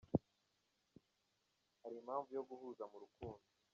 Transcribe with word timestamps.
Hari 1.81 1.95
impamvu 2.01 2.29
yo 2.37 2.43
guhuza 2.49 2.83
mu 2.91 2.97
rukundo. 3.03 3.45